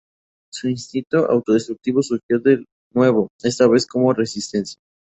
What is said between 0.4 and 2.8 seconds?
Su instinto autodestructivo surgió de